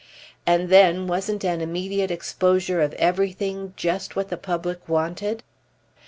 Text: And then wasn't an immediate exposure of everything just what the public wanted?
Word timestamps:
And 0.47 0.69
then 0.69 1.05
wasn't 1.05 1.43
an 1.45 1.61
immediate 1.61 2.09
exposure 2.09 2.81
of 2.81 2.95
everything 2.95 3.75
just 3.77 4.15
what 4.15 4.29
the 4.29 4.35
public 4.37 4.89
wanted? 4.89 5.43